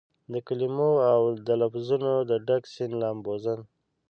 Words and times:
دکلمو 0.33 0.89
اودلفظونو 1.13 2.11
دډک 2.29 2.63
سیند 2.73 2.93
لامبوزن 3.01 3.59